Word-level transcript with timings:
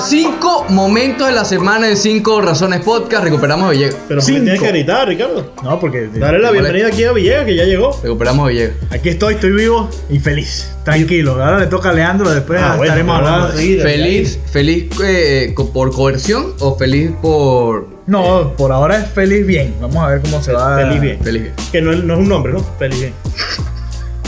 los 0.00 0.08
cinco 0.08 0.64
momentos 0.70 1.26
de 1.26 1.34
la 1.34 1.44
semana 1.44 1.88
en 1.88 1.96
cinco 1.96 2.40
razones 2.40 2.80
podcast. 2.80 3.22
Recuperamos 3.24 3.66
a 3.68 3.70
Villegas. 3.72 3.96
Pero 4.08 4.20
me 4.22 4.26
tienes 4.26 4.60
que 4.60 4.68
gritar, 4.68 5.06
Ricardo. 5.08 5.52
No, 5.62 5.78
porque 5.78 6.08
Dale 6.14 6.38
la 6.38 6.50
bienvenida 6.50 6.88
aquí 6.88 7.04
a 7.04 7.12
Villegas, 7.12 7.44
que 7.44 7.54
ya 7.54 7.64
llegó. 7.64 7.98
Recuperamos 8.02 8.46
a 8.46 8.48
Villegas. 8.48 8.76
aquí 8.90 9.10
estoy, 9.10 9.34
estoy 9.34 9.52
vivo 9.52 9.90
y 10.08 10.18
feliz. 10.18 10.72
Tranquilo. 10.84 11.32
Ahora 11.32 11.58
le 11.58 11.66
toca 11.66 11.90
a 11.90 11.92
Leandro, 11.92 12.30
después 12.30 12.60
Ah, 12.62 12.76
bueno, 12.76 12.84
estaremos 12.84 13.16
hablando. 13.18 13.48
¿Feliz, 13.48 14.38
feliz 14.50 14.90
eh, 15.04 15.52
co- 15.54 15.70
por 15.70 15.92
coerción 15.92 16.54
o 16.60 16.76
feliz 16.76 17.10
por. 17.20 17.88
No, 18.06 18.54
por 18.56 18.72
ahora 18.72 18.96
es 18.98 19.06
feliz 19.10 19.46
bien. 19.46 19.74
Vamos 19.82 19.98
a 20.02 20.08
ver 20.08 20.20
cómo 20.22 20.42
se 20.42 20.52
va. 20.52 20.76
Feliz 20.78 21.00
bien. 21.00 21.18
Feliz 21.22 21.42
bien. 21.42 21.54
Que 21.70 21.82
no, 21.82 21.92
es- 21.92 22.02
no 22.02 22.14
es 22.14 22.20
un 22.20 22.28
nombre, 22.28 22.52
¿no? 22.54 22.60
Feliz 22.78 22.98
bien. 23.00 23.12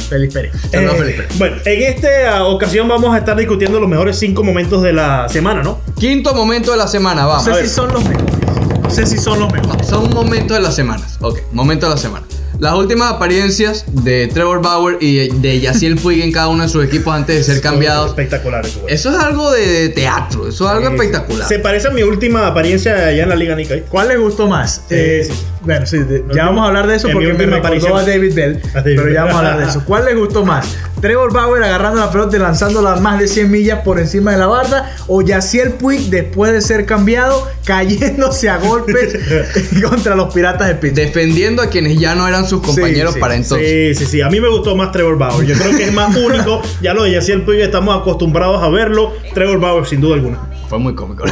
Feliz 0.08 0.32
Pérez. 0.32 0.52
Saludos, 0.70 0.94
Eh, 0.94 0.98
feliz 0.98 1.16
Pérez. 1.16 1.38
Bueno, 1.38 1.56
en 1.64 1.82
esta 1.82 2.44
ocasión 2.44 2.88
vamos 2.88 3.14
a 3.14 3.18
estar 3.18 3.36
discutiendo 3.36 3.80
los 3.80 3.88
mejores 3.88 4.18
cinco 4.18 4.42
momentos 4.42 4.82
de 4.82 4.92
la 4.92 5.28
semana, 5.28 5.62
¿no? 5.62 5.80
Quinto 5.98 6.34
momento 6.34 6.72
de 6.72 6.78
la 6.78 6.88
semana, 6.88 7.22
No 7.22 7.28
vamos. 7.28 7.44
sé 7.44 7.50
a 7.52 7.54
si 7.56 7.68
son 7.68 7.92
los 7.92 8.04
mejores. 8.04 8.32
No 8.82 8.90
sé 8.90 9.06
si 9.06 9.18
son 9.18 9.38
los 9.40 9.52
mejores. 9.52 9.86
Son 9.86 10.10
momentos 10.10 10.56
de 10.56 10.62
las 10.62 10.74
semanas. 10.74 11.16
Ok, 11.20 11.38
momento 11.52 11.86
de 11.86 11.94
la 11.94 11.98
semana. 12.00 12.26
Las 12.62 12.74
últimas 12.74 13.10
apariencias 13.10 13.84
de 14.04 14.28
Trevor 14.28 14.62
Bauer 14.62 14.96
y 15.00 15.28
de 15.40 15.58
Yaciel 15.58 15.96
Puig 15.96 16.22
en 16.22 16.30
cada 16.30 16.46
uno 16.46 16.62
de 16.62 16.68
sus 16.68 16.84
equipos 16.84 17.12
antes 17.12 17.34
de 17.38 17.42
ser 17.54 17.60
cambiados. 17.60 18.10
Espectaculares. 18.10 18.76
güey. 18.80 18.94
Eso 18.94 19.10
es 19.10 19.16
algo 19.18 19.50
de 19.50 19.88
teatro, 19.88 20.46
eso 20.46 20.66
es 20.66 20.70
algo 20.70 20.86
Sí, 20.86 20.94
espectacular. 20.94 21.48
Se 21.48 21.58
parece 21.58 21.88
a 21.88 21.90
mi 21.90 22.04
última 22.04 22.46
apariencia 22.46 23.08
allá 23.08 23.24
en 23.24 23.28
la 23.30 23.34
Liga 23.34 23.56
Nica. 23.56 23.74
¿Cuál 23.88 24.06
les 24.06 24.20
gustó 24.20 24.46
más? 24.46 24.74
Sí, 24.88 24.94
Eh, 24.94 25.24
sí. 25.26 25.32
Bueno, 25.62 25.86
sí, 25.86 25.98
de- 25.98 26.22
ya 26.32 26.44
vamos 26.46 26.62
a 26.62 26.68
hablar 26.68 26.86
de 26.86 26.94
eso 26.94 27.08
porque 27.12 27.32
me 27.32 27.46
recordó 27.46 27.56
aparición. 27.58 27.98
a 27.98 28.02
David 28.02 28.32
Bell. 28.34 28.62
A 28.74 28.80
David 28.80 28.96
pero 28.96 29.08
ya 29.12 29.24
vamos 29.24 29.34
a 29.34 29.38
hablar 29.38 29.58
de 29.58 29.64
eso. 29.68 29.82
¿Cuál 29.84 30.04
les 30.04 30.16
gustó 30.16 30.44
más? 30.44 30.66
¿Trevor 31.02 31.32
Bauer 31.32 31.64
agarrando 31.64 31.98
la 31.98 32.12
pelota 32.12 32.36
y 32.36 32.38
lanzándola 32.38 32.94
más 32.96 33.18
de 33.18 33.26
100 33.26 33.50
millas 33.50 33.80
por 33.80 33.98
encima 33.98 34.30
de 34.30 34.38
la 34.38 34.46
barda? 34.46 34.94
¿O 35.08 35.20
Yaciel 35.20 35.72
Puig 35.72 36.10
después 36.10 36.52
de 36.52 36.60
ser 36.60 36.86
cambiado 36.86 37.44
cayéndose 37.64 38.48
a 38.48 38.58
golpes 38.58 39.18
contra 39.90 40.14
los 40.14 40.32
piratas 40.32 40.68
de 40.68 40.76
Pittsburgh? 40.76 41.06
Defendiendo 41.08 41.60
a 41.60 41.66
quienes 41.66 41.98
ya 41.98 42.14
no 42.14 42.28
eran 42.28 42.46
sus 42.46 42.62
compañeros 42.62 43.14
sí, 43.14 43.20
para 43.20 43.34
entonces. 43.34 43.98
Sí, 43.98 44.04
sí, 44.04 44.10
sí. 44.12 44.20
A 44.22 44.30
mí 44.30 44.40
me 44.40 44.48
gustó 44.48 44.76
más 44.76 44.92
Trevor 44.92 45.18
Bauer. 45.18 45.44
Yo 45.44 45.56
creo 45.56 45.76
que 45.76 45.84
es 45.86 45.92
más 45.92 46.14
único. 46.24 46.62
Ya 46.80 46.94
lo 46.94 47.02
de 47.02 47.10
Yaciel 47.10 47.42
Puig 47.42 47.58
estamos 47.60 48.00
acostumbrados 48.00 48.62
a 48.62 48.68
verlo. 48.68 49.12
Trevor 49.34 49.58
Bauer, 49.58 49.84
sin 49.86 50.00
duda 50.00 50.14
alguna. 50.14 50.38
Fue 50.68 50.78
muy 50.78 50.94
cómico. 50.94 51.24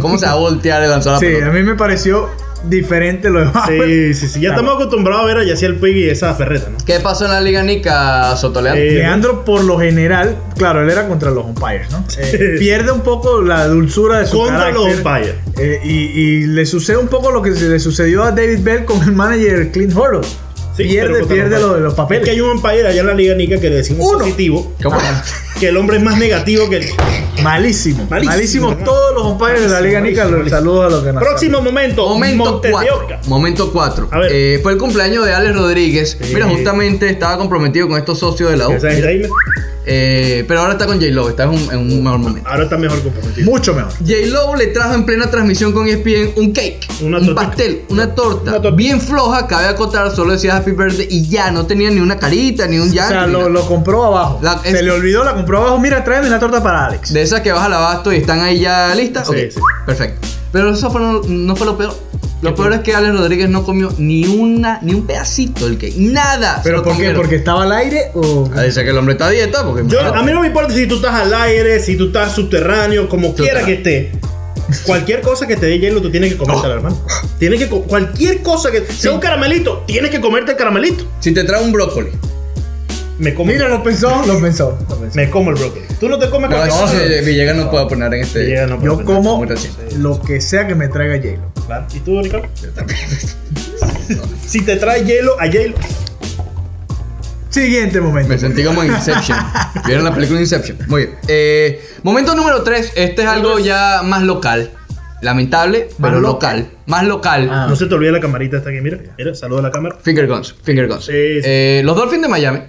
¿Cómo 0.00 0.16
se 0.16 0.24
va 0.26 0.32
a 0.32 0.36
voltear 0.36 0.82
y 0.82 0.88
lanzar 0.88 1.12
la 1.12 1.18
Sí, 1.20 1.26
a 1.26 1.28
pelota? 1.28 1.50
mí 1.52 1.62
me 1.64 1.74
pareció 1.74 2.30
diferente 2.64 3.30
lo 3.30 3.40
de 3.40 3.44
Bauer. 3.52 3.86
Sí, 3.88 4.14
sí, 4.14 4.28
sí. 4.28 4.40
Ya 4.40 4.50
estamos 4.50 4.74
acostumbrados 4.74 5.24
a 5.24 5.26
ver 5.26 5.38
a 5.38 5.44
Yaciel 5.44 5.76
Puig 5.76 5.96
y 5.96 6.08
esa 6.10 6.34
ferreta, 6.34 6.68
¿no? 6.70 6.78
¿Qué 6.84 6.98
pasó 7.00 7.24
en 7.26 7.30
la 7.32 7.40
Liga 7.40 7.62
Nica, 7.62 8.36
Sotoleán? 8.36 8.76
Eh, 8.76 8.90
Leandro, 8.92 9.44
por 9.44 9.64
lo 9.64 9.78
general, 9.78 10.36
claro, 10.56 10.82
él 10.82 10.90
era 10.90 11.06
contra 11.08 11.30
los 11.30 11.44
umpires, 11.44 11.90
¿no? 11.90 12.04
Eh, 12.18 12.56
pierde 12.58 12.90
un 12.92 13.00
poco 13.02 13.42
la 13.42 13.66
dulzura 13.68 14.18
de 14.20 14.26
su 14.26 14.38
Contra 14.38 14.70
los 14.70 14.86
umpires. 14.96 15.34
Eh, 15.58 15.80
y, 15.84 15.90
y 16.20 16.46
le 16.46 16.66
sucede 16.66 16.96
un 16.96 17.08
poco 17.08 17.30
lo 17.30 17.42
que 17.42 17.50
le 17.50 17.78
sucedió 17.78 18.22
a 18.24 18.32
David 18.32 18.60
Bell 18.62 18.84
con 18.84 19.02
el 19.02 19.12
manager 19.12 19.70
Clint 19.70 19.94
Hurdle. 19.96 20.26
Sí, 20.76 20.84
pierde 20.84 21.24
pierde 21.24 21.58
los 21.58 21.60
lo 21.62 21.74
de 21.74 21.80
los 21.80 21.92
Es 21.92 21.96
papeles. 21.96 22.24
que 22.24 22.30
hay 22.30 22.40
un 22.40 22.50
umpire 22.50 22.86
allá 22.86 23.00
en 23.00 23.06
la 23.08 23.14
Liga 23.14 23.34
Nica 23.34 23.58
que 23.58 23.68
le 23.68 23.76
decimos 23.76 24.06
Uno. 24.08 24.18
positivo. 24.20 24.72
¿Cómo? 24.80 24.96
Que 25.58 25.70
el 25.70 25.76
hombre 25.76 25.96
es 25.96 26.02
más 26.04 26.18
negativo 26.18 26.70
que 26.70 26.76
el. 26.76 26.84
Malísimo. 27.48 28.06
Malísimo, 28.10 28.32
Malísimo. 28.34 28.76
Todos 28.84 29.14
los 29.14 29.24
umpires 29.24 29.62
de 29.62 29.68
la 29.68 29.80
Liga 29.80 30.00
Nica. 30.00 30.28
Saludos 30.48 30.84
a 30.84 30.90
los 30.90 31.04
que 31.04 31.12
nos 31.12 31.22
Próximo 31.22 31.62
momento. 31.62 32.06
Momento 32.06 32.44
Montes 32.44 32.68
de 32.68 32.72
4. 32.72 32.96
Oca. 32.96 33.20
Momento 33.26 33.72
4. 33.72 34.08
A 34.10 34.18
ver. 34.18 34.60
fue 34.62 34.72
el 34.72 34.78
cumpleaños 34.78 35.24
de 35.24 35.32
Alex 35.32 35.56
Rodríguez. 35.56 36.18
Sí. 36.20 36.34
Mira, 36.34 36.46
justamente 36.46 37.08
estaba 37.08 37.38
comprometido 37.38 37.88
con 37.88 37.98
estos 37.98 38.18
socios 38.18 38.50
de 38.50 38.56
la 38.58 38.68
U. 38.68 38.72
Eh, 39.90 40.44
pero 40.46 40.60
ahora 40.60 40.72
está 40.74 40.84
con 40.86 40.96
J-Lo, 41.00 41.30
está 41.30 41.44
en 41.44 41.48
un, 41.50 41.68
en 41.72 41.78
un 41.78 42.04
mejor 42.04 42.18
momento. 42.18 42.48
Ahora 42.48 42.64
está 42.64 42.76
mejor 42.76 43.02
comprometido. 43.02 43.50
Mucho 43.50 43.72
mejor. 43.74 43.90
J-Lo 44.00 44.54
le 44.54 44.66
trajo 44.68 44.92
en 44.94 45.04
plena 45.06 45.30
transmisión 45.30 45.72
con 45.72 45.86
E 45.88 45.92
ESPN 45.92 46.32
un 46.36 46.52
cake, 46.52 46.86
Una 47.00 47.18
un 47.18 47.34
pastel, 47.34 47.82
una 47.88 48.14
torta, 48.14 48.50
Una 48.50 48.60
torta. 48.60 48.70
bien 48.76 49.00
floja, 49.00 49.46
cabe 49.46 49.66
acotar, 49.66 50.14
solo 50.14 50.32
decía 50.32 50.56
Happy 50.58 50.72
Birthday 50.72 51.06
y 51.10 51.26
ya, 51.28 51.50
no 51.50 51.64
tenía 51.66 51.90
ni 51.90 52.00
una 52.00 52.18
carita, 52.18 52.66
ni 52.66 52.78
un 52.78 52.90
O 52.90 52.92
sea, 52.92 53.26
lo, 53.26 53.48
lo 53.48 53.66
compró 53.66 54.04
abajo. 54.04 54.40
La- 54.42 54.58
Se 54.62 54.82
le 54.82 54.90
olvidó, 54.90 55.24
la 55.24 55.34
compró 55.34 55.58
abajo. 55.58 55.78
Mira, 55.78 56.04
tráeme 56.04 56.28
la 56.28 56.38
torta 56.38 56.62
para 56.62 56.86
Alex. 56.86 57.12
De 57.14 57.22
esas 57.22 57.40
que 57.40 57.50
vas 57.52 57.62
al 57.64 57.72
abasto 57.72 58.12
y 58.12 58.16
están 58.16 58.40
ahí 58.40 58.60
ya 58.60 58.94
listas. 58.94 59.26
Sí, 59.26 59.32
ok, 59.32 59.50
sí. 59.54 59.60
perfecto. 59.86 60.28
Pero 60.52 60.70
eso 60.72 60.90
fue- 60.90 61.00
no, 61.00 61.22
no 61.26 61.56
fue 61.56 61.66
lo 61.66 61.78
peor. 61.78 61.94
Lo 62.40 62.54
peor 62.54 62.72
es 62.72 62.80
que 62.80 62.94
Alex 62.94 63.14
Rodríguez 63.18 63.48
no 63.48 63.64
comió 63.64 63.92
ni 63.98 64.24
una, 64.26 64.78
ni 64.82 64.94
un 64.94 65.06
pedacito 65.06 65.66
del 65.66 65.76
cake. 65.76 65.96
Nada. 65.96 66.60
¿Pero 66.62 66.82
por 66.84 66.96
qué? 66.96 67.10
¿Porque 67.10 67.34
estaba 67.36 67.64
al 67.64 67.72
aire 67.72 68.12
o.? 68.14 68.48
Ah, 68.54 68.62
Dice 68.62 68.84
que 68.84 68.90
el 68.90 68.98
hombre 68.98 69.12
está 69.14 69.26
a 69.26 69.30
dieta 69.30 69.64
porque 69.64 69.82
Yo, 69.88 70.00
a 70.00 70.22
mí 70.22 70.32
no 70.32 70.40
me 70.42 70.46
importa 70.46 70.72
si 70.72 70.86
tú 70.86 70.96
estás 70.96 71.14
al 71.14 71.34
aire, 71.34 71.80
si 71.80 71.96
tú 71.96 72.06
estás 72.08 72.32
subterráneo, 72.32 73.08
como 73.08 73.34
quiera 73.34 73.64
que 73.64 73.74
esté. 73.74 74.12
Cualquier 74.84 75.22
cosa 75.22 75.46
que 75.46 75.56
te 75.56 75.66
dé 75.66 75.78
hielo, 75.78 76.02
tú 76.02 76.10
tienes 76.10 76.30
que 76.32 76.38
comértela, 76.38 76.74
hermano. 76.74 77.02
Tienes 77.38 77.58
que 77.58 77.68
co- 77.68 77.82
cualquier 77.84 78.42
cosa 78.42 78.70
que 78.70 78.82
sea 78.86 79.12
un 79.12 79.18
caramelito, 79.20 79.82
tienes 79.86 80.10
que 80.10 80.20
comerte 80.20 80.50
el 80.52 80.56
caramelito. 80.58 81.04
Si 81.20 81.32
te 81.32 81.42
trae 81.44 81.62
un 81.64 81.72
brócoli. 81.72 82.10
Me 83.18 83.34
como, 83.34 83.50
Mira, 83.52 83.68
lo 83.68 83.82
pensó, 83.82 84.24
lo 84.26 84.40
pensó. 84.40 84.78
lo 84.88 84.96
pensó. 84.96 85.16
me 85.16 85.28
como 85.28 85.50
el 85.50 85.56
brócoli. 85.56 85.84
Tú 85.98 86.08
no 86.08 86.18
te 86.18 86.30
comes 86.30 86.50
No, 86.50 86.56
cualquier 86.56 86.84
eso 86.84 87.18
sí, 87.20 87.24
Villegas 87.26 87.56
no 87.56 87.68
puedo 87.70 87.88
poner 87.88 88.14
en 88.14 88.20
este. 88.20 88.40
Villegas 88.40 88.70
no 88.70 88.80
Yo 88.82 89.04
como 89.04 89.44
lo 89.98 90.22
que 90.22 90.40
sea 90.40 90.66
que 90.68 90.74
me 90.76 90.86
traiga 90.88 91.16
J-Lo. 91.16 91.66
Claro. 91.66 91.86
¿Y 91.92 91.98
tú, 92.00 92.22
Ricardo? 92.22 92.48
Yo 92.62 92.70
también. 92.70 92.98
Si 94.46 94.62
te 94.62 94.76
trae 94.76 95.04
hielo, 95.04 95.38
a 95.38 95.46
hielo. 95.46 95.74
Siguiente 97.50 98.00
momento. 98.00 98.28
Me 98.28 98.38
sentí 98.38 98.62
como 98.64 98.82
en 98.82 98.92
Inception. 98.92 99.38
¿Vieron 99.86 100.04
la 100.04 100.14
película 100.14 100.40
Inception? 100.40 100.78
Muy 100.86 101.06
bien. 101.06 101.18
Eh, 101.28 101.82
momento 102.02 102.34
número 102.34 102.62
3. 102.62 102.92
Este 102.94 103.22
es 103.22 103.28
algo 103.28 103.58
ya 103.58 104.02
más 104.04 104.22
local. 104.22 104.70
Lamentable, 105.20 105.88
¿Más 105.98 106.10
pero 106.10 106.20
local? 106.20 106.58
local. 106.60 106.78
Más 106.86 107.04
local. 107.06 107.48
Ah. 107.50 107.66
No 107.68 107.74
se 107.76 107.86
te 107.86 107.94
olvide 107.94 108.12
la 108.12 108.20
camarita 108.20 108.58
esta 108.58 108.70
aquí, 108.70 108.80
mira. 108.80 108.98
Mira, 109.18 109.34
saluda 109.34 109.60
a 109.60 109.62
la 109.64 109.70
cámara. 109.70 109.96
Finger 110.02 110.26
guns. 110.28 110.54
Finger 110.62 110.86
guns. 110.88 111.04
Sí, 111.06 111.12
sí. 111.12 111.42
Eh, 111.44 111.82
los 111.84 111.96
Dolphins 111.96 112.22
de 112.22 112.28
Miami. 112.28 112.60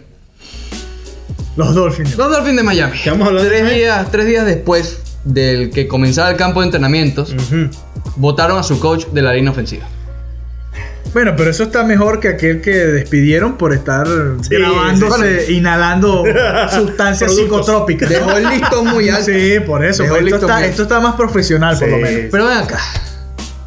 Los 1.60 1.76
Dolphins. 1.76 2.16
Los 2.16 2.32
Dolphins 2.32 2.56
de 2.56 2.64
Miami. 2.64 2.98
¿Qué 3.04 3.10
vamos 3.10 3.26
a 3.26 3.30
hablar 3.32 3.44
de 3.44 3.50
tres 3.50 3.64
Miami? 3.64 3.80
días, 3.80 4.12
tres 4.12 4.26
días 4.28 4.46
después 4.46 5.00
del 5.26 5.72
que 5.72 5.90
comenzara 5.90 6.32
el 6.32 6.38
campo 6.38 6.62
de 6.62 6.68
entrenamientos, 6.68 7.36
votaron 8.16 8.58
a 8.58 8.64
su 8.64 8.80
coach 8.80 9.08
de 9.08 9.22
la 9.22 9.34
línea 9.34 9.52
ofensiva. 9.52 9.86
Bueno, 11.12 11.34
pero 11.36 11.50
eso 11.50 11.64
está 11.64 11.84
mejor 11.84 12.22
que 12.22 12.30
aquel 12.30 12.62
que 12.62 12.72
despidieron 12.72 13.58
por 13.58 13.74
estar 13.74 14.08
Sí, 14.42 14.56
grabándose, 14.56 15.48
sí, 15.48 15.58
inhalando 15.58 16.24
sustancias 16.72 17.36
psicotrópicas. 17.36 18.08
Dejó 18.08 18.38
el 18.38 18.48
listón 18.48 18.88
muy 18.88 19.10
alto. 19.10 19.26
Sí, 19.26 19.60
por 19.66 19.84
eso. 19.84 20.06
Pues 20.08 20.24
esto, 20.24 20.36
está, 20.38 20.60
muy 20.60 20.64
esto 20.64 20.84
está 20.84 21.02
más 21.02 21.16
profesional, 21.16 21.78
por 21.78 21.90
lo 21.90 21.98
menos. 21.98 22.22
Pero 22.32 22.46
ven 22.48 22.58
acá. 22.58 22.80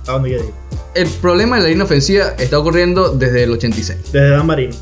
¿A 0.07 0.13
dónde 0.13 0.31
quiere 0.31 0.45
ir? 0.47 0.51
El 0.95 1.09
problema 1.21 1.57
de 1.57 1.63
la 1.65 1.69
línea 1.69 1.85
ofensiva 1.85 2.33
está 2.39 2.59
ocurriendo 2.59 3.11
desde 3.11 3.43
el 3.43 3.51
86. 3.51 4.13
Desde 4.13 4.31
Dan 4.31 4.47
Marino. 4.47 4.75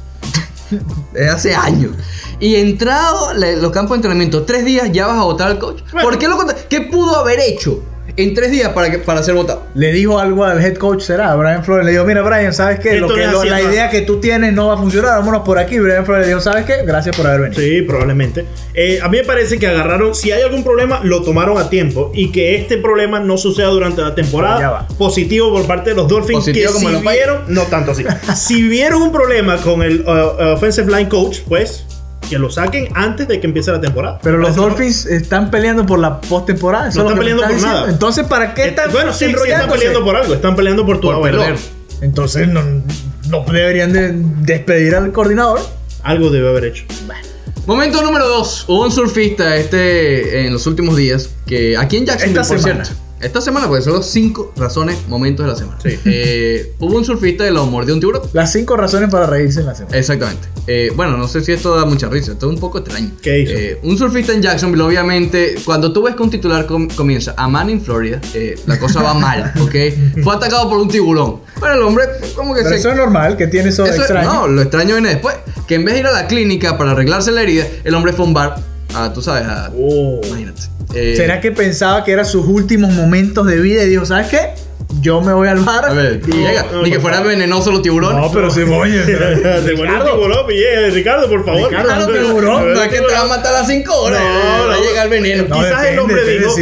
Desde 1.13 1.29
hace 1.29 1.55
años. 1.55 1.93
Y 2.39 2.57
entrado 2.57 3.35
la- 3.35 3.53
los 3.53 3.71
campos 3.73 3.91
de 3.93 3.97
entrenamiento, 3.97 4.45
tres 4.45 4.65
días 4.65 4.91
ya 4.93 5.07
vas 5.07 5.19
a 5.19 5.23
votar 5.25 5.49
al 5.49 5.59
coach. 5.59 5.83
¿Por 6.03 6.19
qué 6.19 6.29
lo 6.29 6.37
¿Qué 6.69 6.81
pudo 6.83 7.17
haber 7.17 7.41
hecho 7.41 7.83
en 8.17 8.35
tres 8.35 8.51
días 8.51 8.71
para, 8.71 8.91
que, 8.91 8.99
para 8.99 9.23
ser 9.23 9.35
votado? 9.35 9.67
Le 9.75 9.93
dijo 9.93 10.19
algo 10.19 10.45
al 10.45 10.61
head 10.65 10.77
coach, 10.77 11.03
será, 11.03 11.35
Brian 11.37 11.65
Flores. 11.65 11.85
Le 11.87 11.93
dijo, 11.93 12.05
mira, 12.05 12.23
Brian, 12.23 12.53
¿sabes 12.53 12.81
qué? 12.81 12.95
Lo 13.01 13.09
que 13.09 13.27
lo- 13.27 13.45
la 13.45 13.61
idea 13.63 13.91
que 13.91 14.03
tú 14.03 14.21
tienes 14.21 14.53
no 14.53 14.69
va 14.69 14.75
a 14.75 14.77
funcionar, 14.77 15.19
vámonos 15.19 15.43
por 15.43 15.59
aquí. 15.59 15.79
Brian 15.79 16.05
Flores 16.05 16.23
le 16.27 16.29
dijo, 16.29 16.41
¿sabes 16.41 16.65
qué? 16.65 16.83
Gracias 16.85 17.17
por 17.17 17.27
haber 17.27 17.41
venido. 17.51 17.61
Sí, 17.63 17.83
probablemente. 17.83 18.45
Eh, 18.75 19.01
a 19.03 19.09
mí 19.09 19.19
me 19.19 19.25
parece 19.25 19.59
que 19.59 19.67
agarraron, 19.67 20.15
si 20.15 20.31
hay 20.33 20.43
algún 20.43 20.63
problema, 20.65 21.01
lo 21.03 21.23
tomaron 21.23 21.59
a 21.59 21.69
tiempo 21.71 22.11
y 22.15 22.31
que 22.33 22.57
este 22.57 22.79
problema 22.79 23.21
no 23.21 23.37
suceda 23.39 23.69
durante 23.69 24.01
la 24.03 24.15
temporada. 24.15 24.71
va. 24.71 24.89
Positivo 24.99 25.51
por 25.53 25.67
parte 25.67 25.91
de 25.91 25.97
los 25.97 26.09
Dolphins. 26.09 26.41
Positivo 26.41 26.69
que 26.69 26.73
como 26.75 26.89
si 26.89 26.95
los 26.95 27.03
vieron, 27.03 27.43
no 27.49 27.63
tanto 27.63 27.93
así. 27.93 28.05
si 28.37 28.63
vieron 28.69 29.03
un 29.03 29.13
problema 29.13 29.57
con 29.59 29.83
el 29.83 30.01
uh, 30.03 30.11
uh, 30.11 30.53
offensive 30.55 30.91
line 30.91 31.09
coach, 31.09 31.39
pues 31.49 31.85
que 32.31 32.39
lo 32.39 32.49
saquen 32.49 32.89
antes 32.95 33.29
de 33.29 33.41
que 33.41 33.47
empiece 33.47 33.71
la 33.73 33.81
temporada. 33.81 34.19
Pero 34.23 34.39
los 34.39 34.57
no- 34.57 34.63
Dolphins 34.63 35.05
están 35.05 35.51
peleando 35.51 35.85
por 35.85 35.99
la 35.99 36.21
postemporada. 36.21 36.85
No 36.85 37.03
están 37.03 37.19
peleando 37.19 37.43
por 37.43 37.53
diciendo. 37.53 37.77
nada. 37.81 37.91
Entonces, 37.91 38.27
¿para 38.27 38.55
qué 38.55 38.63
Eh, 38.63 38.69
están 38.69 38.91
bueno, 38.93 39.13
sí, 39.13 39.27
sí 39.27 39.35
están 39.51 39.69
peleando 39.69 40.05
por 40.05 40.17
algo, 40.17 40.33
están 40.33 40.57
peleando 40.57 40.87
por 40.87 41.01
tu 41.01 41.09
Por 41.11 41.21
perder. 41.23 41.57
Entonces, 42.01 42.49
no, 42.49 42.63
no 43.29 43.45
deberían 43.53 43.93
de 43.93 44.13
despedir 44.15 44.95
al 44.95 45.13
coordinador. 45.13 45.61
Algo 46.03 46.31
debe 46.31 46.49
haber 46.49 46.65
hecho. 46.65 46.85
Momento 47.67 48.01
número 48.03 48.27
dos. 48.27 48.65
Hubo 48.69 48.85
un 48.85 48.91
surfista 48.91 49.57
este 49.57 50.47
en 50.47 50.53
los 50.53 50.67
últimos 50.67 50.97
días 50.97 51.29
que 51.47 51.77
aquí 51.77 51.99
en 51.99 52.07
Jacksonville, 52.07 52.41
Esta 52.41 52.55
por 52.55 52.63
semana. 52.63 52.85
cierto. 52.87 53.03
Esta 53.21 53.41
semana, 53.41 53.69
porque 53.69 53.83
son 53.83 53.93
los 53.95 54.07
cinco 54.07 54.53
razones, 54.57 54.97
momentos 55.09 55.45
de 55.45 55.53
la 55.53 55.59
semana. 55.59 55.79
Sí. 55.83 55.99
Eh, 56.07 56.73
hubo 56.79 56.97
un 56.97 57.05
surfista 57.05 57.45
que 57.45 57.51
lo 57.51 57.67
mordió 57.67 57.93
un 57.95 58.01
tiburón. 58.01 58.23
Las 58.33 58.53
cinco 58.53 58.77
razones 58.77 59.11
para 59.11 59.27
reírse 59.27 59.61
en 59.61 59.67
la 59.67 59.75
semana. 59.75 59.97
Exactamente. 59.97 60.49
Eh, 60.67 60.91
bueno, 60.97 61.17
no 61.19 61.29
sé 61.29 61.43
si 61.43 61.53
esto 61.53 61.77
da 61.77 61.85
mucha 61.85 62.09
risa, 62.09 62.33
esto 62.33 62.47
es 62.49 62.55
un 62.55 62.61
poco 62.61 62.79
extraño. 62.79 63.11
¿Qué 63.23 63.41
hizo? 63.41 63.53
Eh, 63.55 63.79
un 63.83 63.99
surfista 63.99 64.33
en 64.33 64.41
Jacksonville, 64.41 64.83
obviamente, 64.83 65.57
cuando 65.65 65.93
tú 65.93 66.03
ves 66.03 66.15
que 66.15 66.23
un 66.23 66.31
titular 66.31 66.65
com- 66.67 66.89
comienza 66.89 67.35
a 67.37 67.47
man 67.49 67.69
en 67.71 67.83
Florida, 67.83 68.21
eh, 68.35 68.59
la 68.67 68.79
cosa 68.79 69.03
va 69.03 69.13
mal, 69.15 69.53
¿ok? 69.61 69.75
Fue 70.23 70.35
atacado 70.35 70.69
por 70.71 70.79
un 70.79 70.89
tiburón. 70.89 71.41
Bueno, 71.59 71.75
el 71.75 71.83
hombre, 71.83 72.05
como 72.37 72.55
que 72.55 72.61
Pero 72.63 72.71
se. 72.75 72.81
eso 72.81 72.91
es 72.91 72.97
normal, 72.97 73.37
que 73.37 73.47
tiene 73.49 73.69
eso, 73.69 73.85
Eso 73.85 73.95
es- 73.95 74.01
extraño. 74.01 74.33
no, 74.33 74.47
lo 74.49 74.63
extraño 74.63 74.95
viene 74.95 75.11
después. 75.11 75.37
Que 75.67 75.75
en 75.77 75.85
vez 75.85 75.95
de 75.95 76.01
ir 76.01 76.07
a 76.07 76.13
la 76.13 76.27
clínica 76.27 76.79
para 76.79 76.93
arreglarse 76.93 77.31
la 77.33 77.43
herida, 77.43 77.67
el 77.85 77.95
hombre 77.95 78.13
fue 78.15 78.25
a 78.25 78.29
un 78.29 78.35
bar. 78.35 78.57
A, 78.95 79.13
tú 79.13 79.23
sabes, 79.23 79.45
a. 79.47 79.71
Oh. 79.77 80.21
Imagínate. 80.27 80.63
Eh, 80.95 81.15
¿Será 81.17 81.41
que 81.41 81.53
pensaba 81.53 82.05
que 82.05 82.13
eran 82.13 82.27
sus 82.27 82.47
últimos 82.47 82.93
momentos 82.93 83.47
de 83.47 83.57
vida 83.61 83.83
y 83.85 83.89
dijo, 83.89 84.05
¿sabes 84.07 84.29
qué? 84.29 84.51
Yo 85.01 85.21
me 85.21 85.33
voy 85.33 85.47
al. 85.47 85.67
A 85.69 85.93
ver, 85.93 86.21
y- 86.27 86.33
llega. 86.33 86.67
no, 86.73 86.83
Ni 86.83 86.91
que 86.91 86.97
no, 86.97 87.03
fuera 87.03 87.21
no. 87.21 87.27
venenoso 87.29 87.71
los 87.71 87.81
tiburones. 87.81 88.21
No, 88.21 88.33
pero 88.33 88.51
sí, 88.51 88.63
oye. 88.63 89.01
Un 89.01 89.65
tiburón. 89.67 90.47
Ricardo, 90.93 91.29
por 91.29 91.45
favor. 91.45 91.71
Ricardo, 91.71 92.07
pero 92.13 92.27
tiburón, 92.27 92.75
no 92.75 92.83
es 92.83 92.89
que 92.89 92.97
te 93.01 93.13
va 93.13 93.21
a 93.21 93.27
matar 93.27 93.55
a 93.55 93.59
las 93.61 93.69
5 93.69 93.95
horas. 93.95 94.21
No, 94.21 94.67
va 94.69 94.75
a 94.75 94.77
no. 94.79 94.83
llegar 94.83 95.05
el 95.07 95.11
veneno. 95.11 95.45
No, 95.49 95.57
Quizás 95.61 95.85
el 95.87 95.99
hombre 95.99 96.25
dijo- 96.25 96.55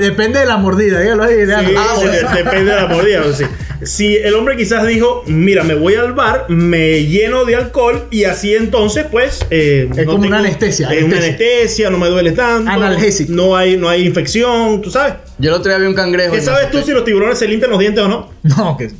depende, 0.00 0.40
de 0.40 0.46
la 0.46 0.56
mordida, 0.56 1.00
dígalo 1.00 1.24
ahí. 1.24 1.36
Ah, 1.76 1.96
depende 2.34 2.72
de 2.72 2.76
la 2.80 2.86
mordida. 2.86 3.22
o 3.26 3.32
sí. 3.32 3.44
Si 3.82 4.16
el 4.16 4.34
hombre 4.34 4.56
quizás 4.56 4.86
dijo, 4.86 5.22
mira, 5.26 5.64
me 5.64 5.74
voy 5.74 5.94
al 5.94 6.12
bar, 6.12 6.46
me 6.50 7.04
lleno 7.06 7.44
de 7.46 7.56
alcohol 7.56 8.06
y 8.10 8.24
así 8.24 8.54
entonces, 8.54 9.06
pues. 9.10 9.44
eh, 9.50 9.88
Es 9.96 10.04
como 10.06 10.26
una 10.26 10.38
anestesia, 10.38 10.88
Es 10.92 11.02
una 11.04 11.16
anestesia. 11.16 11.88
no 11.88 11.96
me 11.98 12.08
duele 12.08 12.32
tanto. 12.32 12.70
Analgésico. 12.70 13.32
No 13.32 13.56
hay, 13.56 13.76
no 13.78 13.88
hay 13.88 14.04
infección, 14.06 14.82
tú 14.82 14.90
sabes. 14.90 15.14
Yo 15.38 15.48
el 15.50 15.56
otro 15.56 15.70
día 15.70 15.78
vi 15.78 15.86
un 15.86 15.94
cangrejo. 15.94 16.34
¿Qué 16.34 16.42
sabes 16.42 16.70
tú 16.70 16.82
si 16.82 16.92
los 16.92 17.04
tiburones 17.04 17.38
se 17.38 17.48
limpian 17.48 17.70
los 17.70 17.80
dientes 17.80 18.04
o 18.04 18.08
no? 18.08 18.28
No, 18.42 18.76
que. 18.76 18.90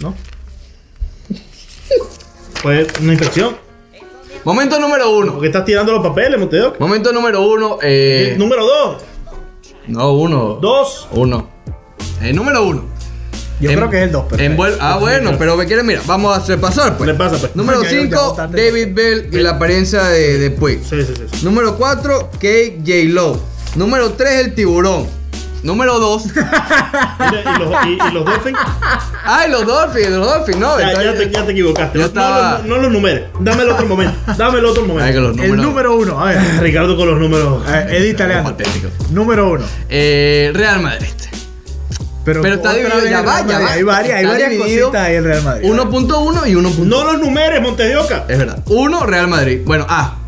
¿No? 0.00 0.14
Pues 2.62 2.88
una 3.00 3.12
infección. 3.12 3.56
Momento 4.44 4.78
número 4.80 5.10
uno. 5.16 5.32
Porque 5.32 5.48
estás 5.48 5.64
tirando 5.64 5.92
los 5.92 6.02
papeles, 6.02 6.38
Monteo. 6.38 6.74
Momento 6.78 7.12
número 7.12 7.42
uno. 7.42 7.78
Eh, 7.82 8.34
Número 8.38 8.64
dos. 8.64 9.02
no, 9.88 10.12
uno. 10.12 10.58
Dos. 10.60 11.08
Uno. 11.12 11.50
Eh, 12.22 12.32
número 12.32 12.64
uno. 12.64 12.95
Yo 13.60 13.70
En- 13.70 13.76
creo 13.76 13.90
que 13.90 13.96
es 13.98 14.02
el 14.04 14.12
2, 14.12 14.24
pero. 14.28 14.42
envuel- 14.42 14.76
ah, 14.80 14.98
bueno, 15.00 15.32
pero 15.38 15.56
me 15.56 15.64
quieren, 15.66 15.86
mira, 15.86 16.00
vamos 16.06 16.36
a 16.36 16.46
repasar, 16.46 16.96
pues. 16.96 17.08
Le 17.08 17.14
pasa, 17.14 17.38
pues. 17.38 17.56
Número 17.56 17.82
Ya, 17.82 17.90
ya, 17.90 18.00
5, 18.02 18.34
ya, 18.36 18.46
ya, 18.46 18.50
ya. 18.56 18.64
David 18.64 18.88
Bell 18.94 19.28
y 19.32 19.36
la 19.38 19.50
apariencia 19.52 20.04
de, 20.04 20.38
de 20.38 20.50
Puig. 20.50 20.80
Sí, 20.84 21.02
sí, 21.04 21.14
sí. 21.32 21.44
Número 21.44 21.76
4, 21.76 22.30
Kate 22.34 22.78
J. 22.84 22.92
Lowe. 23.08 23.40
Número 23.76 24.10
3, 24.12 24.44
el 24.46 24.54
tiburón. 24.54 25.06
Número 25.62 25.98
2. 25.98 26.26
Mira, 26.34 27.42
y, 27.56 27.58
los, 27.58 27.86
y, 27.86 28.08
y 28.10 28.14
los 28.14 28.24
Dolphins. 28.24 28.58
Ay, 29.24 29.50
los 29.50 29.66
Dolphins, 29.66 30.10
los 30.10 30.26
Dolphins, 30.26 30.58
no. 30.58 30.78
Ya, 30.78 31.02
ya 31.02 31.14
te, 31.14 31.30
ya 31.30 31.44
te 31.44 31.52
equivocaste. 31.52 31.98
No, 31.98 32.04
estaba- 32.04 32.58
no, 32.64 32.76
no 32.76 32.82
los 32.82 32.92
numeres. 32.92 33.24
Dame 33.40 33.62
el 33.64 33.70
otro 33.70 33.86
momento. 33.86 34.14
Dame 34.36 34.58
el 34.60 34.64
otro 34.66 34.82
Ay, 34.82 34.88
que 34.88 34.92
momento. 34.92 35.20
los 35.20 35.30
El 35.32 35.36
números. 35.50 35.64
número 35.66 35.96
uno, 35.96 36.20
a 36.20 36.26
ver. 36.30 36.40
Ricardo 36.60 36.96
con 36.96 37.08
los 37.08 37.18
números. 37.18 37.62
Edita, 37.88 38.26
Leandro. 38.26 38.54
Número 39.10 39.50
uno. 39.50 39.64
Eh, 39.88 40.52
Real 40.54 40.80
Madrid. 40.82 41.08
Pero, 42.26 42.42
Pero 42.42 42.56
está 42.56 42.74
dividido, 42.74 43.04
ya 43.08 43.20
el 43.20 43.26
va, 43.28 43.46
ya 43.46 43.58
va. 43.60 43.72
Hay 43.72 43.82
varias, 43.84 44.16
hay 44.18 44.24
Está 44.24 44.32
varias 44.32 44.60
cositas 44.60 44.94
ahí 45.06 45.14
en 45.14 45.24
Real 45.24 45.42
Madrid. 45.44 45.68
1.1 45.70 46.48
y 46.50 46.54
1.2. 46.54 46.78
No 46.80 47.04
los 47.04 47.20
numeres, 47.20 47.62
Montedioca. 47.62 48.24
Es 48.28 48.36
verdad. 48.36 48.58
1, 48.66 49.06
Real 49.06 49.28
Madrid. 49.28 49.60
Bueno, 49.64 49.86
ah. 49.88 50.18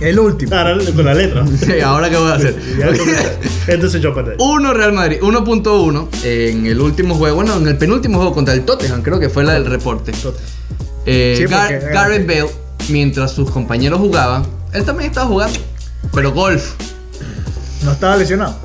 El 0.00 0.18
último. 0.18 0.54
Ahora 0.54 0.76
con 0.94 1.04
la 1.04 1.14
letra. 1.14 1.44
Sí, 1.64 1.80
ahora 1.80 2.10
qué 2.10 2.16
voy 2.16 2.30
a 2.30 2.34
hacer. 2.34 2.56
Entonces, 3.68 4.04
a 4.04 4.12
perder. 4.14 4.36
1 4.40 4.74
Real 4.74 4.92
Madrid, 4.92 5.18
1.1 5.22 6.08
en 6.24 6.66
el 6.66 6.80
último 6.80 7.14
juego, 7.14 7.36
bueno, 7.36 7.56
en 7.56 7.68
el 7.68 7.78
penúltimo 7.78 8.18
juego 8.18 8.34
contra 8.34 8.52
el 8.52 8.64
Tottenham, 8.64 9.00
creo 9.02 9.18
que 9.20 9.28
fue 9.30 9.44
la 9.44 9.54
del 9.54 9.64
reporte. 9.66 10.12
Eh, 11.06 11.36
Sí, 11.38 11.44
Gar- 11.44 11.68
porque- 11.78 11.94
Gareth 11.94 12.26
Bale, 12.26 12.50
mientras 12.88 13.30
sus 13.30 13.48
compañeros 13.50 14.00
jugaban, 14.00 14.44
él 14.72 14.84
también 14.84 15.08
estaba 15.10 15.28
jugando, 15.28 15.58
pero 16.12 16.32
golf. 16.32 16.72
No 17.84 17.92
estaba 17.92 18.16
lesionado. 18.16 18.56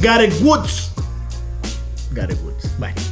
Gareth 0.00 0.40
Woods. 0.40 0.89
Gary 2.20 2.34
Woods. 2.44 3.09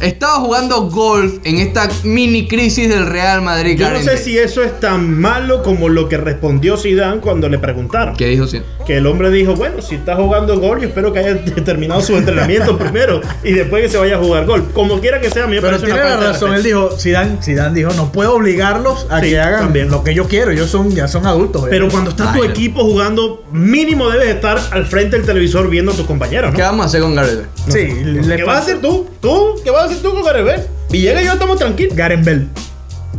Estaba 0.00 0.34
jugando 0.34 0.88
golf 0.90 1.34
en 1.44 1.58
esta 1.58 1.88
mini 2.04 2.46
crisis 2.48 2.88
del 2.88 3.06
Real 3.06 3.42
Madrid. 3.42 3.78
Yo 3.78 3.90
no 3.90 4.00
sé 4.00 4.16
si 4.18 4.36
eso 4.38 4.62
es 4.62 4.78
tan 4.80 5.18
malo 5.18 5.62
como 5.62 5.88
lo 5.88 6.08
que 6.08 6.16
respondió 6.16 6.76
Zidane 6.76 7.20
cuando 7.20 7.48
le 7.48 7.58
preguntaron. 7.58 8.16
¿Qué 8.16 8.26
dijo 8.26 8.46
sí? 8.46 8.60
Que 8.86 8.98
el 8.98 9.06
hombre 9.06 9.30
dijo, 9.30 9.54
bueno, 9.56 9.82
si 9.82 9.96
está 9.96 10.16
jugando 10.16 10.58
gol, 10.60 10.80
yo 10.80 10.88
espero 10.88 11.12
que 11.12 11.18
haya 11.20 11.44
terminado 11.64 12.00
su 12.00 12.16
entrenamiento 12.16 12.78
primero 12.78 13.20
y 13.42 13.52
después 13.52 13.82
que 13.82 13.88
se 13.88 13.98
vaya 13.98 14.16
a 14.16 14.18
jugar 14.18 14.46
gol. 14.46 14.70
Como 14.72 15.00
quiera 15.00 15.20
que 15.20 15.30
sea, 15.30 15.44
a 15.44 15.46
mí 15.46 15.54
me 15.56 15.60
Pero 15.60 15.76
parece 15.78 15.86
tiene 15.86 16.00
una 16.00 16.16
la 16.20 16.32
razón, 16.32 16.54
él 16.54 16.62
dijo, 16.62 16.90
Zidane, 16.98 17.38
Zidane 17.42 17.74
dijo, 17.74 17.92
no 17.94 18.12
puedo 18.12 18.34
obligarlos 18.34 19.06
a 19.10 19.20
Sí, 19.20 19.30
que 19.30 19.40
hagan 19.40 19.60
también. 19.60 19.88
lo 19.90 20.04
que 20.04 20.14
yo 20.14 20.26
quiero, 20.28 20.50
ellos 20.50 20.70
son, 20.70 20.90
ya 20.94 21.08
son 21.08 21.26
adultos. 21.26 21.64
Pero 21.70 21.88
cuando 21.88 22.10
está 22.10 22.32
tu 22.32 22.42
Ay, 22.42 22.50
equipo 22.50 22.82
jugando, 22.84 23.44
mínimo 23.52 24.08
debes 24.10 24.28
estar 24.28 24.58
al 24.70 24.86
frente 24.86 25.16
del 25.16 25.26
televisor 25.26 25.68
viendo 25.68 25.92
a 25.92 25.94
tus 25.94 26.06
compañeros, 26.06 26.52
¿Qué 26.54 26.62
¿no? 26.62 26.68
vamos 26.68 26.84
a 26.84 26.86
hacer 26.88 27.00
con 27.00 27.14
Gareth 27.14 27.36
Bale? 27.36 27.48
Sí, 27.68 28.04
le 28.04 28.36
¿Qué 28.36 28.44
vas 28.44 28.56
a 28.56 28.58
hacer 28.60 28.80
tú? 28.80 29.06
¿Tú? 29.20 29.54
¿Qué 29.64 29.70
vas 29.76 29.84
a 29.84 29.86
hacer 29.86 30.02
tú 30.02 30.12
con 30.14 30.24
Gareth 30.24 30.46
Bale? 30.46 30.64
Villegas 30.90 31.22
y 31.22 31.26
yo 31.26 31.32
estamos 31.32 31.58
tranquilos. 31.58 31.94
Garen 31.96 32.24
Bell. 32.24 32.48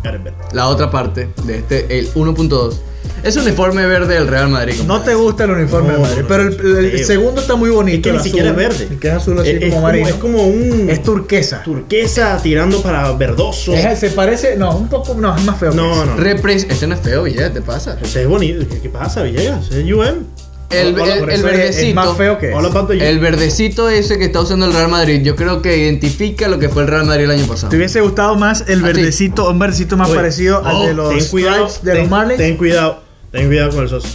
Gareth 0.04 0.24
Bale. 0.24 0.36
La 0.54 0.68
otra 0.68 0.90
parte 0.92 1.30
de 1.46 1.58
este, 1.60 2.00
el 2.00 2.12
1.2. 2.14 2.74
Es 3.24 3.36
un 3.36 3.44
uniforme 3.44 3.86
verde 3.88 4.14
del 4.14 4.28
Real 4.28 4.48
Madrid. 4.48 4.76
No 4.86 5.02
te 5.02 5.16
gusta 5.16 5.46
el 5.46 5.52
uniforme 5.52 5.88
No, 5.88 5.94
de 5.96 6.00
Madrid, 6.04 6.22
no, 6.22 6.28
pero 6.28 6.44
el, 6.44 6.60
el- 6.78 6.86
el 7.00 7.04
segundo 7.06 7.42
está 7.42 7.56
muy 7.56 7.72
bonito. 7.72 7.98
Es 8.10 8.14
que 8.14 8.18
ni 8.20 8.24
siquiera 8.24 8.50
es 8.52 8.56
verde. 8.56 8.88
el 8.92 9.00
que 9.00 9.08
es 9.08 9.14
azul 9.16 9.40
así 9.40 9.50
Es, 9.50 9.70
como 9.72 9.82
marino. 9.82 10.08
es 10.08 10.14
como 10.16 10.44
un 10.46 10.88
Es 10.90 11.02
turquesa. 11.02 11.64
turquesa 11.64 12.40
tirando 12.44 12.80
para 12.84 13.12
verdoso. 13.14 13.74
Es- 13.74 14.00
se 14.00 14.12
parece, 14.12 14.56
no, 14.56 14.78
un 14.78 14.88
poco, 14.88 15.16
no, 15.16 15.36
es 15.36 15.44
más 15.46 15.58
feo. 15.60 15.72
que 15.72 15.78
No, 15.78 15.94
eso. 15.94 16.06
no. 16.06 16.16
Repres 16.18 16.68
este 16.70 16.86
no 16.86 16.94
es 16.94 17.02
feo, 17.02 17.26
ya 17.26 17.52
te 17.52 17.62
pasa. 17.62 17.98
Ese 18.02 18.22
es 18.22 18.28
bonito. 18.28 18.64
¿Qué, 18.70 18.82
qué 18.82 18.90
pasa, 18.90 19.24
Villegas? 19.24 19.72
Es 19.72 19.84
UN. 19.92 20.24
El, 20.70 21.00
el- 21.00 21.30
el 21.30 21.44
verdecito. 21.44 21.88
Es 21.88 21.96
más 21.96 22.18
feo 22.18 22.38
que. 22.38 22.52
El 23.00 23.20
verdecito 23.20 23.90
ese 23.90 24.18
que 24.18 24.26
está 24.26 24.42
usando 24.42 24.66
el 24.66 24.74
Real 24.74 24.90
Madrid, 24.90 25.22
yo 25.24 25.36
creo 25.38 25.62
que 25.62 25.78
identifica 25.78 26.48
lo 26.50 26.60
que 26.60 26.68
fue 26.68 26.82
el 26.84 26.90
Real 26.90 27.06
Madrid 27.06 27.24
el 27.24 27.32
año 27.32 27.48
pasado. 27.48 27.70
¿Te 27.70 27.78
hubiese 27.78 28.02
gustado 28.02 28.36
más 28.36 28.66
el 28.68 28.80
sí. 28.80 28.84
verdecito, 28.84 29.50
un 29.50 29.60
verdecito 29.60 29.96
más 29.96 30.10
Oye, 30.10 30.18
parecido 30.18 30.66
al 30.66 30.76
oh, 30.76 30.86
de 30.88 30.94
los 30.94 31.10
ten 31.18 31.26
cuidado, 31.30 31.68
de 31.82 31.92
ten, 31.92 32.02
los 32.02 32.10
Marlins? 32.10 32.38
Ten 32.38 32.58
cuidado. 32.58 33.02
Ten 33.32 33.48
cuidado 33.48 33.70
con 33.72 33.84
el 33.84 33.90
socio. 33.90 34.10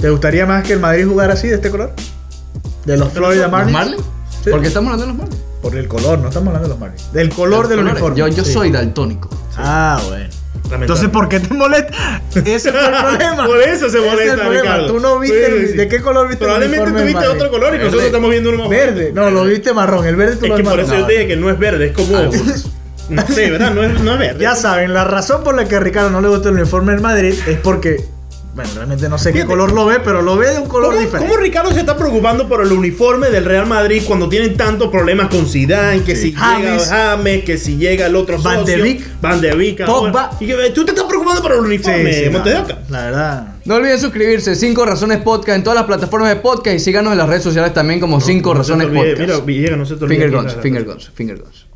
¿Te 0.00 0.10
gustaría 0.10 0.46
más 0.46 0.64
que 0.64 0.72
el 0.72 0.80
Madrid 0.80 1.06
jugara 1.06 1.34
así, 1.34 1.46
de 1.48 1.54
este 1.56 1.70
color? 1.70 1.92
¿De 2.84 2.96
los 2.96 3.12
Florida 3.12 3.42
¿Los 3.44 3.52
Marlins? 3.52 3.72
Marlins? 3.72 4.02
Sí. 4.42 4.50
¿Por 4.50 4.60
qué 4.62 4.66
estamos 4.68 4.92
hablando 4.92 5.06
de 5.06 5.18
los 5.18 5.28
Marlins? 5.28 5.42
Por 5.62 5.76
el 5.76 5.88
color, 5.88 6.18
no 6.18 6.28
estamos 6.28 6.48
hablando 6.48 6.68
de 6.68 6.74
los 6.74 6.78
Marlins. 6.80 7.12
Del 7.12 7.28
color 7.30 7.68
del 7.68 7.78
Colores. 7.78 7.92
uniforme. 8.02 8.18
Yo, 8.18 8.28
yo 8.28 8.44
Sí. 8.44 8.52
soy 8.52 8.70
daltónico. 8.70 9.30
Ah, 9.56 10.00
bueno. 10.08 10.23
Entonces, 10.72 11.08
¿por 11.10 11.28
qué 11.28 11.40
te 11.40 11.52
molesta? 11.54 12.22
Ese 12.44 12.72
fue 12.72 12.80
el 12.80 12.90
problema. 13.18 13.46
Por 13.46 13.60
eso 13.60 13.88
se 13.90 14.00
molesta. 14.00 14.48
Ricardo. 14.48 14.86
Tú 14.86 14.98
no 15.00 15.18
viste. 15.20 15.46
Sí, 15.46 15.52
el- 15.52 15.60
sí, 15.66 15.72
sí. 15.72 15.76
¿De 15.78 15.88
qué 15.88 16.00
color 16.00 16.28
viste 16.28 16.44
el 16.44 16.50
Probablemente 16.50 16.90
tú 17.00 17.06
viste 17.06 17.26
otro 17.28 17.50
color 17.50 17.74
y 17.74 17.78
nosotros 17.78 18.02
estamos 18.04 18.30
viendo 18.30 18.48
uno 18.50 18.58
más 18.60 18.68
Verde. 18.70 19.12
No, 19.14 19.30
lo 19.30 19.44
viste 19.44 19.72
marrón. 19.74 20.06
El 20.06 20.16
verde 20.16 20.36
tú 20.36 20.44
Es 20.46 20.50
lo 20.50 20.56
que 20.56 20.62
por 20.64 20.80
eso 20.80 20.96
yo 20.96 21.06
te 21.06 21.12
dije 21.12 21.26
que 21.28 21.36
no 21.36 21.50
es 21.50 21.58
verde, 21.58 21.86
es 21.86 21.92
como. 21.92 22.16
Algunos. 22.16 22.66
No 23.10 23.26
sé, 23.26 23.50
¿verdad? 23.50 23.72
No 23.74 23.84
es, 23.84 24.00
no 24.00 24.12
es 24.14 24.18
verde. 24.18 24.42
Ya 24.42 24.54
saben, 24.56 24.94
la 24.94 25.04
razón 25.04 25.44
por 25.44 25.54
la 25.54 25.66
que 25.68 25.76
a 25.76 25.80
Ricardo 25.80 26.08
no 26.10 26.22
le 26.22 26.28
gusta 26.28 26.48
el 26.48 26.54
uniforme 26.54 26.92
del 26.92 27.02
Madrid 27.02 27.34
es 27.46 27.58
porque, 27.58 28.02
bueno, 28.54 28.70
realmente 28.74 29.08
no 29.08 29.18
sé 29.18 29.32
qué 29.32 29.44
color 29.44 29.72
lo 29.72 29.84
ve, 29.86 29.96
pero 30.04 30.22
lo 30.22 30.36
ve 30.36 30.50
de 30.50 30.58
un 30.60 30.68
color 30.68 30.90
¿Cómo, 30.92 31.00
diferente. 31.00 31.28
cómo 31.28 31.40
Ricardo 31.40 31.72
se 31.72 31.80
está 31.80 31.96
preocupando 31.96 32.48
por 32.48 32.62
el 32.64 32.70
uniforme 32.70 33.28
del 33.30 33.44
Real 33.44 33.66
Madrid 33.66 34.02
cuando 34.06 34.28
tienen 34.28 34.56
tantos 34.56 34.90
problemas 34.90 35.28
con 35.28 35.46
Zidane, 35.46 36.02
que 36.04 36.14
si 36.14 36.32
James. 36.32 36.82
llega 36.84 36.86
James, 36.86 37.44
que 37.44 37.58
si 37.58 37.76
llega 37.76 38.06
el 38.06 38.14
otro 38.14 38.40
Van 38.40 38.64
de 38.64 38.76
Beek. 38.76 39.20
Van 39.20 39.40
de 39.40 39.50
ahora. 39.50 39.86
Pogba. 39.86 40.30
Y 40.38 40.46
que, 40.46 40.54
tú 40.72 40.84
te 40.84 40.92
estás 40.92 41.06
preocupando 41.06 41.42
por 41.42 41.52
el 41.52 41.58
uniforme, 41.58 42.12
Sí, 42.12 42.24
sí, 42.26 42.30
de 42.30 42.30
la, 42.30 42.62
Oca. 42.62 42.78
la 42.90 43.04
verdad. 43.04 43.48
No 43.64 43.74
olviden 43.74 43.98
suscribirse, 43.98 44.54
5 44.54 44.84
Razones 44.86 45.18
Podcast 45.22 45.56
en 45.56 45.64
todas 45.64 45.76
las 45.76 45.86
plataformas 45.86 46.28
de 46.28 46.36
podcast 46.36 46.76
y 46.76 46.80
síganos 46.80 47.10
en 47.12 47.18
las 47.18 47.28
redes 47.28 47.42
sociales 47.42 47.72
también 47.74 47.98
como 47.98 48.20
5 48.20 48.54
No 48.54 48.62
se 48.62 48.72
te 48.72 48.78
Razones 48.78 48.86
olvide, 48.88 49.10
Podcast. 49.16 49.30
Mira, 49.30 49.44
Villegas, 49.44 49.78
no 49.78 49.86
se 49.86 49.96
te 49.96 50.04
olvide. 50.04 50.20
Finger 50.20 50.30
guns, 50.42 50.56
finger 50.62 50.84
guns, 50.84 51.10
finger 51.14 51.38
guns. 51.38 51.66